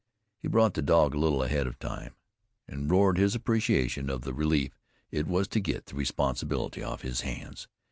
[0.39, 2.15] He brought the dog a little ahead time,
[2.67, 4.75] and roared his appreciation of the relief
[5.11, 7.67] it to get the responsibility off his hands.